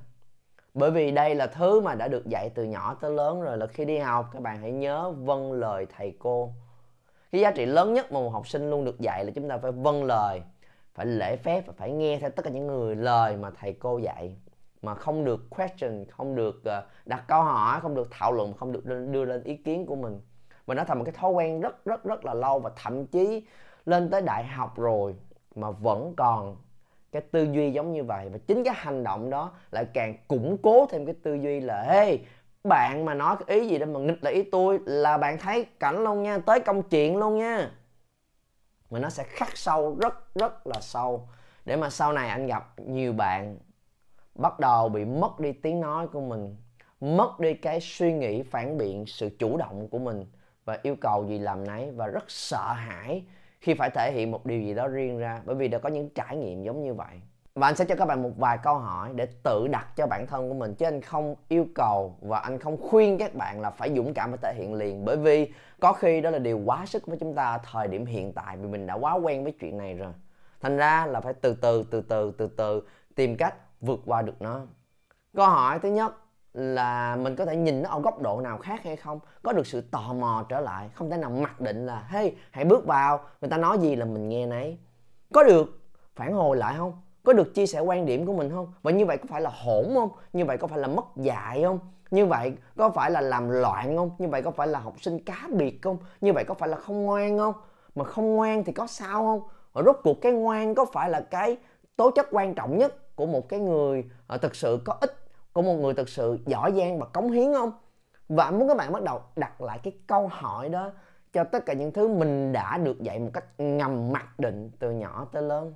Bởi 0.74 0.90
vì 0.90 1.10
đây 1.10 1.34
là 1.34 1.46
thứ 1.46 1.80
mà 1.80 1.94
đã 1.94 2.08
được 2.08 2.26
dạy 2.26 2.50
từ 2.54 2.64
nhỏ 2.64 2.96
tới 3.00 3.10
lớn 3.10 3.42
rồi, 3.42 3.58
là 3.58 3.66
khi 3.66 3.84
đi 3.84 3.98
học, 3.98 4.28
các 4.32 4.42
bạn 4.42 4.60
hãy 4.60 4.72
nhớ 4.72 5.10
vâng 5.10 5.52
lời 5.52 5.86
thầy 5.96 6.16
cô. 6.18 6.52
Cái 7.32 7.40
giá 7.40 7.50
trị 7.50 7.66
lớn 7.66 7.94
nhất 7.94 8.12
mà 8.12 8.20
một 8.20 8.30
học 8.30 8.48
sinh 8.48 8.70
luôn 8.70 8.84
được 8.84 9.00
dạy 9.00 9.24
là 9.24 9.30
chúng 9.34 9.48
ta 9.48 9.58
phải 9.58 9.72
vâng 9.72 10.04
lời, 10.04 10.42
phải 10.94 11.06
lễ 11.06 11.36
phép 11.36 11.66
và 11.66 11.72
phải 11.76 11.92
nghe 11.92 12.18
theo 12.18 12.30
tất 12.30 12.44
cả 12.44 12.50
những 12.50 12.66
người 12.66 12.96
lời 12.96 13.36
mà 13.36 13.50
thầy 13.50 13.72
cô 13.72 13.98
dạy. 13.98 14.36
Mà 14.82 14.94
không 14.94 15.24
được 15.24 15.50
question, 15.50 16.04
không 16.10 16.34
được 16.34 16.64
ờ, 16.64 16.86
đặt 17.06 17.24
câu 17.28 17.42
hỏi, 17.42 17.80
không 17.80 17.94
được 17.94 18.08
thảo 18.10 18.32
luận, 18.32 18.52
không 18.52 18.72
được 18.72 18.84
đưa 18.86 19.24
lên 19.24 19.42
ý 19.42 19.56
kiến 19.56 19.86
của 19.86 19.96
mình 19.96 20.20
mình 20.66 20.76
nó 20.76 20.84
thành 20.84 20.98
một 20.98 21.04
cái 21.04 21.14
thói 21.14 21.30
quen 21.30 21.60
rất 21.60 21.84
rất 21.84 22.04
rất 22.04 22.24
là 22.24 22.34
lâu 22.34 22.58
và 22.58 22.70
thậm 22.76 23.06
chí 23.06 23.46
lên 23.86 24.10
tới 24.10 24.22
đại 24.22 24.44
học 24.44 24.78
rồi 24.78 25.14
mà 25.54 25.70
vẫn 25.70 26.14
còn 26.16 26.56
cái 27.12 27.22
tư 27.22 27.44
duy 27.52 27.72
giống 27.72 27.92
như 27.92 28.04
vậy. 28.04 28.28
Và 28.28 28.38
chính 28.46 28.64
cái 28.64 28.74
hành 28.76 29.04
động 29.04 29.30
đó 29.30 29.52
lại 29.70 29.86
càng 29.94 30.14
củng 30.28 30.56
cố 30.62 30.86
thêm 30.90 31.06
cái 31.06 31.14
tư 31.22 31.34
duy 31.34 31.60
là, 31.60 31.82
hey, 31.82 32.26
bạn 32.64 33.04
mà 33.04 33.14
nói 33.14 33.36
cái 33.46 33.60
ý 33.60 33.68
gì 33.68 33.78
đó 33.78 33.86
mà 33.86 34.00
nghịch 34.00 34.24
lại 34.24 34.32
ý 34.32 34.42
tôi 34.42 34.78
là 34.86 35.18
bạn 35.18 35.38
thấy 35.38 35.64
cảnh 35.64 36.04
luôn 36.04 36.22
nha, 36.22 36.38
tới 36.38 36.60
công 36.60 36.82
chuyện 36.82 37.16
luôn 37.16 37.38
nha. 37.38 37.70
Mà 38.90 38.98
nó 38.98 39.08
sẽ 39.08 39.24
khắc 39.24 39.56
sâu 39.56 39.96
rất 40.00 40.34
rất 40.34 40.66
là 40.66 40.80
sâu. 40.80 41.28
Để 41.64 41.76
mà 41.76 41.90
sau 41.90 42.12
này 42.12 42.28
anh 42.28 42.46
gặp 42.46 42.80
nhiều 42.80 43.12
bạn 43.12 43.58
bắt 44.34 44.60
đầu 44.60 44.88
bị 44.88 45.04
mất 45.04 45.40
đi 45.40 45.52
tiếng 45.52 45.80
nói 45.80 46.06
của 46.06 46.20
mình, 46.20 46.56
mất 47.00 47.40
đi 47.40 47.54
cái 47.54 47.80
suy 47.80 48.12
nghĩ 48.12 48.42
phản 48.42 48.78
biện, 48.78 49.04
sự 49.06 49.30
chủ 49.38 49.56
động 49.56 49.88
của 49.88 49.98
mình 49.98 50.24
và 50.66 50.78
yêu 50.82 50.96
cầu 51.00 51.26
gì 51.26 51.38
làm 51.38 51.66
nấy 51.66 51.90
và 51.90 52.06
rất 52.06 52.24
sợ 52.28 52.72
hãi 52.72 53.24
khi 53.60 53.74
phải 53.74 53.90
thể 53.90 54.12
hiện 54.12 54.30
một 54.30 54.46
điều 54.46 54.60
gì 54.60 54.74
đó 54.74 54.88
riêng 54.88 55.18
ra, 55.18 55.40
bởi 55.44 55.56
vì 55.56 55.68
đã 55.68 55.78
có 55.78 55.88
những 55.88 56.08
trải 56.14 56.36
nghiệm 56.36 56.62
giống 56.62 56.82
như 56.82 56.94
vậy. 56.94 57.20
Và 57.54 57.68
anh 57.68 57.76
sẽ 57.76 57.84
cho 57.84 57.94
các 57.94 58.04
bạn 58.04 58.22
một 58.22 58.30
vài 58.36 58.58
câu 58.62 58.78
hỏi 58.78 59.10
để 59.14 59.26
tự 59.42 59.66
đặt 59.68 59.86
cho 59.96 60.06
bản 60.06 60.26
thân 60.26 60.48
của 60.48 60.54
mình, 60.54 60.74
chứ 60.74 60.86
anh 60.86 61.00
không 61.00 61.34
yêu 61.48 61.66
cầu 61.74 62.16
và 62.20 62.38
anh 62.38 62.58
không 62.58 62.76
khuyên 62.90 63.18
các 63.18 63.34
bạn 63.34 63.60
là 63.60 63.70
phải 63.70 63.94
dũng 63.96 64.14
cảm 64.14 64.30
và 64.30 64.36
thể 64.42 64.54
hiện 64.56 64.74
liền, 64.74 65.04
bởi 65.04 65.16
vì 65.16 65.52
có 65.80 65.92
khi 65.92 66.20
đó 66.20 66.30
là 66.30 66.38
điều 66.38 66.58
quá 66.58 66.86
sức 66.86 67.06
với 67.06 67.16
chúng 67.20 67.34
ta 67.34 67.58
thời 67.72 67.88
điểm 67.88 68.06
hiện 68.06 68.32
tại, 68.32 68.56
vì 68.56 68.66
mình 68.68 68.86
đã 68.86 68.94
quá 68.94 69.14
quen 69.14 69.44
với 69.44 69.52
chuyện 69.60 69.78
này 69.78 69.94
rồi. 69.94 70.12
Thành 70.60 70.76
ra 70.76 71.06
là 71.06 71.20
phải 71.20 71.32
từ 71.32 71.54
từ 71.54 71.82
từ 71.90 72.00
từ 72.00 72.32
từ 72.38 72.46
từ 72.46 72.82
tìm 73.14 73.36
cách 73.36 73.54
vượt 73.80 74.00
qua 74.06 74.22
được 74.22 74.42
nó. 74.42 74.60
Câu 75.36 75.46
hỏi 75.46 75.78
thứ 75.78 75.88
nhất 75.88 76.14
là 76.56 77.16
mình 77.16 77.36
có 77.36 77.44
thể 77.44 77.56
nhìn 77.56 77.82
nó 77.82 77.90
ở 77.90 78.00
góc 78.00 78.22
độ 78.22 78.40
nào 78.40 78.58
khác 78.58 78.80
hay 78.84 78.96
không, 78.96 79.20
có 79.42 79.52
được 79.52 79.66
sự 79.66 79.80
tò 79.80 80.12
mò 80.12 80.46
trở 80.48 80.60
lại, 80.60 80.90
không 80.94 81.10
thể 81.10 81.16
nào 81.16 81.30
mặc 81.30 81.60
định 81.60 81.86
là, 81.86 82.06
hey, 82.08 82.34
hãy 82.50 82.64
bước 82.64 82.86
vào, 82.86 83.20
người 83.40 83.50
ta 83.50 83.56
nói 83.56 83.78
gì 83.78 83.96
là 83.96 84.04
mình 84.04 84.28
nghe 84.28 84.46
nấy. 84.46 84.78
Có 85.32 85.42
được 85.42 85.80
phản 86.14 86.32
hồi 86.32 86.56
lại 86.56 86.74
không? 86.78 87.00
Có 87.24 87.32
được 87.32 87.54
chia 87.54 87.66
sẻ 87.66 87.80
quan 87.80 88.06
điểm 88.06 88.26
của 88.26 88.32
mình 88.32 88.50
không? 88.50 88.72
Và 88.82 88.90
như 88.90 89.06
vậy 89.06 89.18
có 89.18 89.24
phải 89.28 89.40
là 89.40 89.50
hỗn 89.64 89.84
không? 89.94 90.10
Như 90.32 90.44
vậy 90.44 90.56
có 90.56 90.66
phải 90.66 90.78
là 90.78 90.88
mất 90.88 91.04
dạy 91.16 91.62
không? 91.62 91.78
Như 92.10 92.26
vậy 92.26 92.52
có 92.76 92.90
phải 92.90 93.10
là 93.10 93.20
làm 93.20 93.50
loạn 93.50 93.96
không? 93.96 94.10
Như 94.18 94.28
vậy 94.28 94.42
có 94.42 94.50
phải 94.50 94.68
là 94.68 94.78
học 94.78 94.94
sinh 95.00 95.18
cá 95.18 95.48
biệt 95.52 95.82
không? 95.82 95.98
Như 96.20 96.32
vậy 96.32 96.44
có 96.44 96.54
phải 96.54 96.68
là 96.68 96.76
không 96.76 97.02
ngoan 97.02 97.38
không? 97.38 97.54
Mà 97.94 98.04
không 98.04 98.36
ngoan 98.36 98.64
thì 98.64 98.72
có 98.72 98.86
sao 98.86 99.22
không? 99.24 99.42
Và 99.72 99.82
rốt 99.82 99.96
cuộc 100.02 100.20
cái 100.22 100.32
ngoan 100.32 100.74
có 100.74 100.84
phải 100.84 101.10
là 101.10 101.20
cái 101.20 101.56
tố 101.96 102.10
chất 102.10 102.26
quan 102.30 102.54
trọng 102.54 102.78
nhất 102.78 103.16
của 103.16 103.26
một 103.26 103.48
cái 103.48 103.60
người 103.60 104.04
ờ, 104.26 104.38
thực 104.38 104.54
sự 104.54 104.80
có 104.84 104.96
ích 105.00 105.25
của 105.56 105.62
một 105.62 105.74
người 105.74 105.94
thực 105.94 106.08
sự 106.08 106.38
giỏi 106.46 106.72
giang 106.76 106.98
và 106.98 107.06
cống 107.06 107.30
hiến 107.30 107.52
không? 107.52 107.72
Và 108.28 108.50
muốn 108.50 108.68
các 108.68 108.76
bạn 108.76 108.92
bắt 108.92 109.02
đầu 109.02 109.20
đặt 109.36 109.60
lại 109.60 109.78
cái 109.82 109.92
câu 110.06 110.28
hỏi 110.28 110.68
đó 110.68 110.92
cho 111.32 111.44
tất 111.44 111.66
cả 111.66 111.72
những 111.72 111.92
thứ 111.92 112.08
mình 112.08 112.52
đã 112.52 112.78
được 112.78 113.02
dạy 113.02 113.18
một 113.18 113.30
cách 113.32 113.44
ngầm 113.58 114.12
mặc 114.12 114.40
định 114.40 114.70
từ 114.78 114.90
nhỏ 114.90 115.26
tới 115.32 115.42
lớn. 115.42 115.74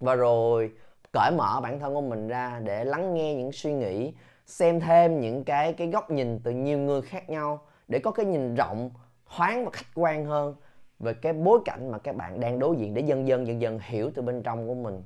Và 0.00 0.14
rồi, 0.14 0.72
cởi 1.12 1.30
mở 1.36 1.60
bản 1.62 1.80
thân 1.80 1.94
của 1.94 2.00
mình 2.00 2.28
ra 2.28 2.60
để 2.64 2.84
lắng 2.84 3.14
nghe 3.14 3.34
những 3.34 3.52
suy 3.52 3.72
nghĩ, 3.72 4.14
xem 4.46 4.80
thêm 4.80 5.20
những 5.20 5.44
cái 5.44 5.72
cái 5.72 5.88
góc 5.88 6.10
nhìn 6.10 6.40
từ 6.44 6.50
nhiều 6.50 6.78
người 6.78 7.02
khác 7.02 7.30
nhau 7.30 7.60
để 7.88 7.98
có 7.98 8.10
cái 8.10 8.26
nhìn 8.26 8.54
rộng, 8.54 8.90
thoáng 9.36 9.64
và 9.64 9.70
khách 9.72 9.86
quan 9.94 10.24
hơn 10.24 10.54
về 10.98 11.14
cái 11.14 11.32
bối 11.32 11.60
cảnh 11.64 11.90
mà 11.90 11.98
các 11.98 12.16
bạn 12.16 12.40
đang 12.40 12.58
đối 12.58 12.76
diện 12.76 12.94
để 12.94 13.02
dần 13.02 13.28
dần 13.28 13.46
dần 13.46 13.60
dần 13.60 13.78
hiểu 13.82 14.10
từ 14.14 14.22
bên 14.22 14.42
trong 14.42 14.68
của 14.68 14.74
mình. 14.74 15.02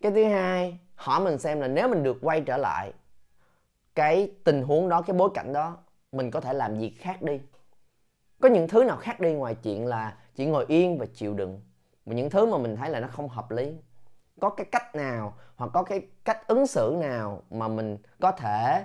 Cái 0.00 0.12
thứ 0.12 0.24
hai, 0.24 0.78
hỏi 0.94 1.20
mình 1.20 1.38
xem 1.38 1.60
là 1.60 1.68
nếu 1.68 1.88
mình 1.88 2.02
được 2.02 2.16
quay 2.22 2.40
trở 2.40 2.56
lại 2.56 2.92
cái 3.94 4.30
tình 4.44 4.62
huống 4.62 4.88
đó, 4.88 5.02
cái 5.02 5.16
bối 5.16 5.30
cảnh 5.34 5.52
đó, 5.52 5.76
mình 6.12 6.30
có 6.30 6.40
thể 6.40 6.52
làm 6.52 6.78
gì 6.78 6.90
khác 6.90 7.22
đi? 7.22 7.40
Có 8.40 8.48
những 8.48 8.68
thứ 8.68 8.84
nào 8.84 8.96
khác 8.96 9.20
đi 9.20 9.32
ngoài 9.32 9.54
chuyện 9.54 9.86
là 9.86 10.16
chỉ 10.34 10.46
ngồi 10.46 10.64
yên 10.68 10.98
và 10.98 11.06
chịu 11.14 11.34
đựng, 11.34 11.60
mà 12.06 12.14
những 12.14 12.30
thứ 12.30 12.46
mà 12.46 12.58
mình 12.58 12.76
thấy 12.76 12.90
là 12.90 13.00
nó 13.00 13.08
không 13.08 13.28
hợp 13.28 13.50
lý? 13.50 13.74
Có 14.40 14.50
cái 14.50 14.66
cách 14.72 14.94
nào 14.94 15.34
hoặc 15.56 15.70
có 15.74 15.82
cái 15.82 16.00
cách 16.24 16.48
ứng 16.48 16.66
xử 16.66 16.96
nào 17.00 17.42
mà 17.50 17.68
mình 17.68 17.98
có 18.20 18.32
thể 18.32 18.84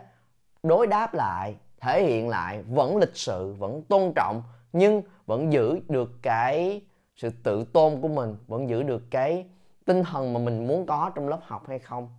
đối 0.64 0.88
đáp 0.88 1.14
lại, 1.14 1.56
thể 1.80 2.04
hiện 2.04 2.30
lại 2.30 2.64
vẫn 2.64 2.98
lịch 2.98 3.16
sự, 3.16 3.54
vẫn 3.60 3.82
tôn 3.82 4.12
trọng, 4.16 4.44
nhưng 4.74 5.02
vẫn 5.26 5.54
giữ 5.54 5.80
được 5.88 6.12
cái 6.22 6.82
sự 7.16 7.30
tự 7.44 7.66
tôn 7.74 8.02
của 8.02 8.08
mình, 8.08 8.38
vẫn 8.48 8.70
giữ 8.70 8.84
được 8.84 9.04
cái 9.12 9.46
tinh 9.86 10.04
thần 10.04 10.34
mà 10.34 10.40
mình 10.40 10.68
muốn 10.68 10.86
có 10.86 11.12
trong 11.16 11.30
lớp 11.30 11.40
học 11.44 11.68
hay 11.68 11.80
không? 11.80 12.10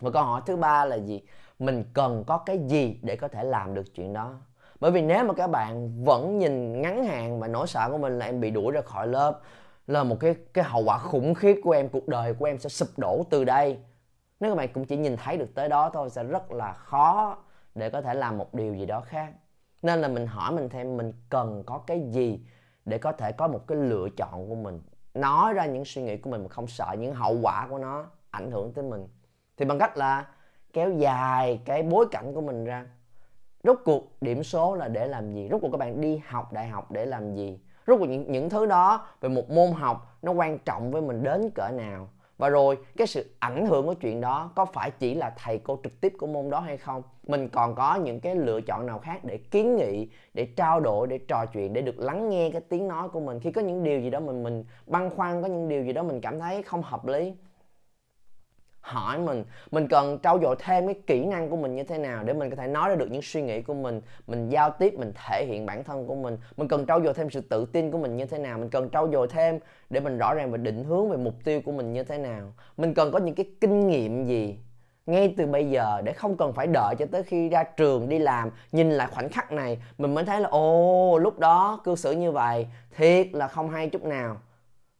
Và 0.00 0.10
câu 0.10 0.22
hỏi 0.22 0.42
thứ 0.46 0.56
ba 0.56 0.84
là 0.84 0.96
gì? 0.96 1.22
Mình 1.58 1.84
cần 1.94 2.24
có 2.26 2.38
cái 2.38 2.58
gì 2.66 3.00
để 3.02 3.16
có 3.16 3.28
thể 3.28 3.44
làm 3.44 3.74
được 3.74 3.94
chuyện 3.94 4.12
đó? 4.12 4.34
Bởi 4.80 4.90
vì 4.90 5.02
nếu 5.02 5.24
mà 5.24 5.34
các 5.34 5.46
bạn 5.46 6.04
vẫn 6.04 6.38
nhìn 6.38 6.82
ngắn 6.82 7.04
hạn 7.04 7.40
và 7.40 7.48
nỗi 7.48 7.66
sợ 7.66 7.88
của 7.90 7.98
mình 7.98 8.18
là 8.18 8.26
em 8.26 8.40
bị 8.40 8.50
đuổi 8.50 8.72
ra 8.72 8.80
khỏi 8.80 9.06
lớp, 9.06 9.40
là 9.86 10.04
một 10.04 10.16
cái 10.20 10.36
cái 10.54 10.64
hậu 10.64 10.82
quả 10.84 10.98
khủng 10.98 11.34
khiếp 11.34 11.60
của 11.64 11.70
em, 11.72 11.88
cuộc 11.88 12.08
đời 12.08 12.34
của 12.34 12.44
em 12.44 12.58
sẽ 12.58 12.68
sụp 12.68 12.88
đổ 12.96 13.22
từ 13.30 13.44
đây. 13.44 13.78
Nếu 14.40 14.50
các 14.50 14.56
bạn 14.56 14.68
cũng 14.72 14.84
chỉ 14.84 14.96
nhìn 14.96 15.16
thấy 15.16 15.36
được 15.36 15.54
tới 15.54 15.68
đó 15.68 15.90
thôi, 15.90 16.10
sẽ 16.10 16.24
rất 16.24 16.52
là 16.52 16.72
khó 16.72 17.38
để 17.74 17.90
có 17.90 18.00
thể 18.00 18.14
làm 18.14 18.38
một 18.38 18.54
điều 18.54 18.74
gì 18.74 18.86
đó 18.86 19.00
khác. 19.00 19.32
Nên 19.82 20.00
là 20.00 20.08
mình 20.08 20.26
hỏi 20.26 20.52
mình 20.52 20.68
thêm, 20.68 20.96
mình 20.96 21.12
cần 21.28 21.62
có 21.66 21.78
cái 21.78 22.00
gì 22.10 22.40
để 22.84 22.98
có 22.98 23.12
thể 23.12 23.32
có 23.32 23.48
một 23.48 23.66
cái 23.66 23.78
lựa 23.78 24.08
chọn 24.16 24.48
của 24.48 24.54
mình? 24.54 24.80
Nói 25.14 25.52
ra 25.52 25.66
những 25.66 25.84
suy 25.84 26.02
nghĩ 26.02 26.16
của 26.16 26.30
mình 26.30 26.42
mà 26.42 26.48
không 26.48 26.66
sợ 26.66 26.94
những 26.98 27.14
hậu 27.14 27.38
quả 27.42 27.66
của 27.70 27.78
nó 27.78 28.06
ảnh 28.30 28.50
hưởng 28.50 28.72
tới 28.72 28.84
mình. 28.84 29.08
Thì 29.56 29.64
bằng 29.64 29.78
cách 29.78 29.96
là 29.96 30.26
kéo 30.72 30.90
dài 30.90 31.60
cái 31.64 31.82
bối 31.82 32.06
cảnh 32.10 32.34
của 32.34 32.40
mình 32.40 32.64
ra. 32.64 32.86
Rốt 33.64 33.78
cuộc 33.84 34.12
điểm 34.20 34.42
số 34.42 34.74
là 34.74 34.88
để 34.88 35.06
làm 35.06 35.34
gì? 35.34 35.48
Rốt 35.50 35.60
cuộc 35.60 35.70
các 35.70 35.78
bạn 35.78 36.00
đi 36.00 36.20
học 36.26 36.52
đại 36.52 36.68
học 36.68 36.90
để 36.90 37.06
làm 37.06 37.34
gì? 37.34 37.58
Rốt 37.86 37.98
cuộc 38.00 38.06
những, 38.06 38.32
những 38.32 38.50
thứ 38.50 38.66
đó 38.66 39.06
về 39.20 39.28
một 39.28 39.50
môn 39.50 39.72
học 39.72 40.16
nó 40.22 40.32
quan 40.32 40.58
trọng 40.58 40.90
với 40.90 41.02
mình 41.02 41.22
đến 41.22 41.50
cỡ 41.54 41.68
nào? 41.68 42.08
Và 42.38 42.48
rồi 42.48 42.78
cái 42.96 43.06
sự 43.06 43.34
ảnh 43.38 43.66
hưởng 43.66 43.86
của 43.86 43.94
chuyện 43.94 44.20
đó 44.20 44.50
có 44.54 44.64
phải 44.64 44.90
chỉ 44.90 45.14
là 45.14 45.34
thầy 45.36 45.58
cô 45.58 45.80
trực 45.82 46.00
tiếp 46.00 46.12
của 46.18 46.26
môn 46.26 46.50
đó 46.50 46.60
hay 46.60 46.76
không? 46.76 47.02
Mình 47.26 47.48
còn 47.48 47.74
có 47.74 47.94
những 47.94 48.20
cái 48.20 48.34
lựa 48.34 48.60
chọn 48.60 48.86
nào 48.86 48.98
khác 48.98 49.24
để 49.24 49.36
kiến 49.36 49.76
nghị 49.76 50.08
để 50.34 50.48
trao 50.56 50.80
đổi 50.80 51.06
để 51.06 51.18
trò 51.18 51.46
chuyện 51.46 51.72
để 51.72 51.82
được 51.82 51.98
lắng 51.98 52.28
nghe 52.28 52.50
cái 52.50 52.60
tiếng 52.60 52.88
nói 52.88 53.08
của 53.08 53.20
mình? 53.20 53.40
Khi 53.40 53.52
có 53.52 53.60
những 53.60 53.84
điều 53.84 54.00
gì 54.00 54.10
đó 54.10 54.20
mình 54.20 54.42
mình 54.42 54.64
băn 54.86 55.10
khoăn 55.10 55.42
có 55.42 55.48
những 55.48 55.68
điều 55.68 55.84
gì 55.84 55.92
đó 55.92 56.02
mình 56.02 56.20
cảm 56.20 56.38
thấy 56.38 56.62
không 56.62 56.82
hợp 56.82 57.06
lý 57.06 57.34
hỏi 58.80 59.18
mình 59.18 59.44
mình 59.70 59.88
cần 59.88 60.18
trau 60.22 60.38
dồi 60.42 60.56
thêm 60.58 60.86
cái 60.86 60.94
kỹ 61.06 61.24
năng 61.24 61.50
của 61.50 61.56
mình 61.56 61.74
như 61.74 61.84
thế 61.84 61.98
nào 61.98 62.24
để 62.24 62.32
mình 62.32 62.50
có 62.50 62.56
thể 62.56 62.66
nói 62.66 62.88
ra 62.88 62.94
được 62.94 63.10
những 63.10 63.22
suy 63.22 63.42
nghĩ 63.42 63.62
của 63.62 63.74
mình 63.74 64.00
mình 64.26 64.48
giao 64.48 64.70
tiếp, 64.70 64.94
mình 64.98 65.12
thể 65.14 65.46
hiện 65.46 65.66
bản 65.66 65.84
thân 65.84 66.06
của 66.06 66.14
mình. 66.14 66.38
Mình 66.56 66.68
cần 66.68 66.86
trau 66.86 67.02
dồi 67.02 67.14
thêm 67.14 67.30
sự 67.30 67.40
tự 67.40 67.66
tin 67.66 67.90
của 67.90 67.98
mình 67.98 68.16
như 68.16 68.26
thế 68.26 68.38
nào, 68.38 68.58
mình 68.58 68.70
cần 68.70 68.90
trau 68.90 69.10
dồi 69.12 69.28
thêm 69.28 69.58
để 69.90 70.00
mình 70.00 70.18
rõ 70.18 70.34
ràng 70.34 70.50
về 70.50 70.58
định 70.58 70.84
hướng 70.84 71.10
về 71.10 71.16
mục 71.16 71.34
tiêu 71.44 71.60
của 71.64 71.72
mình 71.72 71.92
như 71.92 72.04
thế 72.04 72.18
nào. 72.18 72.52
Mình 72.76 72.94
cần 72.94 73.12
có 73.12 73.18
những 73.18 73.34
cái 73.34 73.46
kinh 73.60 73.88
nghiệm 73.88 74.24
gì 74.24 74.58
ngay 75.06 75.34
từ 75.36 75.46
bây 75.46 75.70
giờ 75.70 76.00
để 76.04 76.12
không 76.12 76.36
cần 76.36 76.52
phải 76.52 76.66
đợi 76.66 76.94
cho 76.98 77.06
tới 77.12 77.22
khi 77.22 77.48
ra 77.48 77.64
trường 77.64 78.08
đi 78.08 78.18
làm, 78.18 78.50
nhìn 78.72 78.90
lại 78.90 79.08
khoảnh 79.10 79.28
khắc 79.28 79.52
này, 79.52 79.78
mình 79.98 80.14
mới 80.14 80.24
thấy 80.24 80.40
là, 80.40 80.48
ồ, 80.48 81.18
lúc 81.18 81.38
đó 81.38 81.80
cư 81.84 81.96
xử 81.96 82.12
như 82.12 82.32
vậy, 82.32 82.66
thiệt 82.96 83.26
là 83.32 83.48
không 83.48 83.70
hay 83.70 83.88
chút 83.88 84.04
nào. 84.04 84.36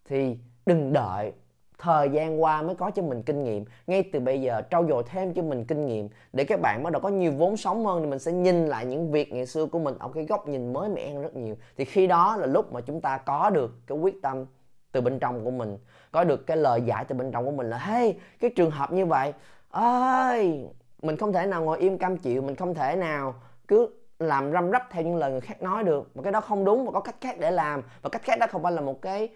Thì 0.08 0.38
đừng 0.66 0.92
đợi 0.92 1.32
thời 1.78 2.08
gian 2.08 2.42
qua 2.42 2.62
mới 2.62 2.74
có 2.74 2.90
cho 2.90 3.02
mình 3.02 3.22
kinh 3.22 3.44
nghiệm. 3.44 3.64
Ngay 3.86 4.02
từ 4.12 4.20
bây 4.20 4.40
giờ 4.40 4.62
trau 4.70 4.86
dồi 4.88 5.02
thêm 5.06 5.34
cho 5.34 5.42
mình 5.42 5.64
kinh 5.64 5.86
nghiệm 5.86 6.08
để 6.32 6.44
các 6.44 6.60
bạn 6.62 6.82
bắt 6.82 6.92
đầu 6.92 7.02
có 7.02 7.08
nhiều 7.08 7.32
vốn 7.32 7.56
sống 7.56 7.86
hơn 7.86 8.00
thì 8.02 8.06
mình 8.06 8.18
sẽ 8.18 8.32
nhìn 8.32 8.66
lại 8.66 8.86
những 8.86 9.10
việc 9.10 9.32
ngày 9.32 9.46
xưa 9.46 9.66
của 9.66 9.78
mình 9.78 9.94
ở 9.98 10.08
cái 10.14 10.24
góc 10.24 10.48
nhìn 10.48 10.72
mới 10.72 10.88
mẻ 10.88 11.08
hơn 11.08 11.22
rất 11.22 11.36
nhiều. 11.36 11.56
Thì 11.76 11.84
khi 11.84 12.06
đó 12.06 12.36
là 12.36 12.46
lúc 12.46 12.72
mà 12.72 12.80
chúng 12.80 13.00
ta 13.00 13.18
có 13.18 13.50
được 13.50 13.74
cái 13.86 13.98
quyết 13.98 14.22
tâm 14.22 14.46
từ 14.92 15.00
bên 15.00 15.18
trong 15.18 15.44
của 15.44 15.50
mình, 15.50 15.78
có 16.12 16.24
được 16.24 16.46
cái 16.46 16.56
lời 16.56 16.82
giải 16.82 17.04
từ 17.04 17.14
bên 17.14 17.32
trong 17.32 17.44
của 17.44 17.50
mình 17.50 17.70
là, 17.70 17.78
hey, 17.78 18.18
cái 18.40 18.50
trường 18.56 18.70
hợp 18.70 18.92
như 18.92 19.06
vậy, 19.06 19.32
ơi, 19.70 20.66
mình 21.02 21.16
không 21.16 21.32
thể 21.32 21.46
nào 21.46 21.64
ngồi 21.64 21.78
im 21.78 21.98
cam 21.98 22.16
chịu, 22.16 22.42
mình 22.42 22.56
không 22.56 22.74
thể 22.74 22.96
nào 22.96 23.34
cứ 23.68 23.88
làm 24.18 24.52
răm 24.52 24.70
rắp 24.70 24.82
theo 24.90 25.02
những 25.02 25.16
lời 25.16 25.30
người 25.30 25.40
khác 25.40 25.62
nói 25.62 25.84
được. 25.84 26.16
Mà 26.16 26.22
cái 26.22 26.32
đó 26.32 26.40
không 26.40 26.64
đúng 26.64 26.84
và 26.86 26.92
có 26.92 27.00
cách 27.00 27.16
khác 27.20 27.36
để 27.38 27.50
làm 27.50 27.82
và 28.02 28.10
cách 28.10 28.22
khác 28.22 28.38
đó 28.38 28.46
không 28.50 28.62
phải 28.62 28.72
là 28.72 28.80
một 28.80 29.02
cái 29.02 29.28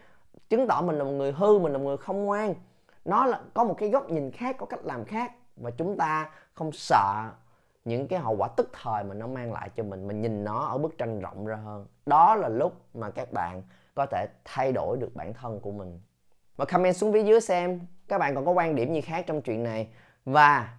chứng 0.51 0.67
tỏ 0.67 0.83
mình 0.83 0.99
là 0.99 1.05
một 1.05 1.11
người 1.11 1.33
hư, 1.33 1.59
mình 1.59 1.73
là 1.73 1.79
một 1.79 1.85
người 1.85 1.97
không 1.97 2.25
ngoan. 2.25 2.55
Nó 3.05 3.27
là, 3.27 3.41
có 3.55 3.65
một 3.65 3.75
cái 3.79 3.89
góc 3.89 4.11
nhìn 4.11 4.31
khác, 4.31 4.57
có 4.59 4.67
cách 4.67 4.81
làm 4.85 5.05
khác. 5.05 5.33
Và 5.57 5.71
chúng 5.71 5.97
ta 5.97 6.31
không 6.55 6.73
sợ 6.73 7.31
những 7.85 8.09
cái 8.09 8.19
hậu 8.19 8.37
quả 8.37 8.49
tức 8.57 8.71
thời 8.83 9.05
mà 9.05 9.15
nó 9.15 9.27
mang 9.27 9.53
lại 9.53 9.71
cho 9.77 9.85
mình. 9.85 10.09
Mình 10.09 10.23
nhìn 10.23 10.45
nó 10.45 10.65
ở 10.65 10.79
bức 10.79 10.99
tranh 10.99 11.21
rộng 11.21 11.47
ra 11.47 11.57
hơn. 11.57 11.87
Đó 12.07 12.35
là 12.35 12.49
lúc 12.49 12.73
mà 12.95 13.11
các 13.11 13.33
bạn 13.33 13.63
có 13.95 14.07
thể 14.07 14.27
thay 14.45 14.73
đổi 14.73 14.97
được 14.97 15.15
bản 15.15 15.35
thân 15.35 15.61
của 15.61 15.73
mình. 15.73 16.01
Và 16.57 16.65
comment 16.65 16.97
xuống 16.97 17.13
phía 17.13 17.23
dưới 17.23 17.41
xem, 17.41 17.81
các 18.09 18.19
bạn 18.19 18.35
còn 18.35 18.47
có 18.47 18.53
quan 18.53 18.75
điểm 18.75 18.95
gì 18.95 19.01
khác 19.01 19.25
trong 19.27 19.43
chuyện 19.43 19.63
này. 19.63 19.89
Và 20.25 20.75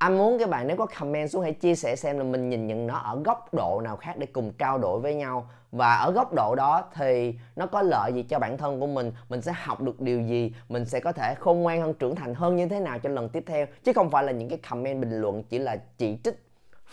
anh 0.00 0.18
muốn 0.18 0.38
các 0.38 0.50
bạn 0.50 0.66
nếu 0.66 0.76
có 0.76 0.86
comment 0.86 1.30
xuống 1.30 1.42
hãy 1.42 1.52
chia 1.52 1.74
sẻ 1.74 1.96
xem 1.96 2.18
là 2.18 2.24
mình 2.24 2.48
nhìn 2.48 2.66
nhận 2.66 2.86
nó 2.86 2.98
ở 2.98 3.20
góc 3.24 3.54
độ 3.54 3.80
nào 3.80 3.96
khác 3.96 4.16
để 4.18 4.26
cùng 4.26 4.52
trao 4.52 4.78
đổi 4.78 5.00
với 5.00 5.14
nhau. 5.14 5.46
Và 5.72 5.94
ở 5.94 6.12
góc 6.12 6.32
độ 6.34 6.54
đó 6.54 6.84
thì 6.94 7.34
nó 7.56 7.66
có 7.66 7.82
lợi 7.82 8.12
gì 8.14 8.22
cho 8.22 8.38
bản 8.38 8.58
thân 8.58 8.80
của 8.80 8.86
mình 8.86 9.12
mình 9.28 9.42
sẽ 9.42 9.52
học 9.56 9.80
được 9.80 10.00
điều 10.00 10.20
gì, 10.22 10.54
mình 10.68 10.84
sẽ 10.84 11.00
có 11.00 11.12
thể 11.12 11.34
khôn 11.34 11.60
ngoan 11.60 11.80
hơn, 11.80 11.94
trưởng 11.94 12.14
thành 12.14 12.34
hơn 12.34 12.56
như 12.56 12.68
thế 12.68 12.80
nào 12.80 12.98
cho 12.98 13.08
lần 13.08 13.28
tiếp 13.28 13.44
theo. 13.46 13.66
Chứ 13.84 13.92
không 13.92 14.10
phải 14.10 14.24
là 14.24 14.32
những 14.32 14.48
cái 14.48 14.58
comment 14.70 15.00
bình 15.00 15.20
luận 15.20 15.42
chỉ 15.42 15.58
là 15.58 15.76
chỉ 15.98 16.18
trích, 16.24 16.44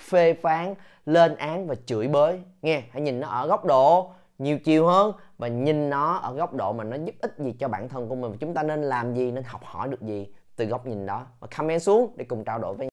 phê 0.09 0.33
phán, 0.33 0.75
lên 1.05 1.35
án 1.35 1.67
và 1.67 1.75
chửi 1.85 2.07
bới. 2.07 2.39
Nghe, 2.61 2.83
hãy 2.91 3.01
nhìn 3.01 3.19
nó 3.19 3.27
ở 3.27 3.47
góc 3.47 3.65
độ 3.65 4.11
nhiều 4.37 4.59
chiều 4.59 4.87
hơn 4.87 5.11
và 5.37 5.47
nhìn 5.47 5.89
nó 5.89 6.13
ở 6.13 6.33
góc 6.33 6.53
độ 6.53 6.73
mà 6.73 6.83
nó 6.83 6.97
giúp 7.05 7.15
ích 7.21 7.35
gì 7.37 7.55
cho 7.59 7.67
bản 7.67 7.89
thân 7.89 8.09
của 8.09 8.15
mình. 8.15 8.37
Chúng 8.39 8.53
ta 8.53 8.63
nên 8.63 8.81
làm 8.81 9.13
gì, 9.13 9.31
nên 9.31 9.43
học 9.43 9.61
hỏi 9.63 9.87
được 9.87 10.01
gì 10.01 10.27
từ 10.57 10.65
góc 10.65 10.85
nhìn 10.85 11.05
đó. 11.05 11.25
Và 11.39 11.47
comment 11.57 11.81
xuống 11.81 12.13
để 12.15 12.25
cùng 12.25 12.43
trao 12.43 12.59
đổi 12.59 12.73
với 12.73 12.85